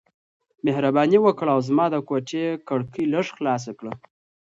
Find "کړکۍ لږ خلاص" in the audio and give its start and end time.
2.67-3.63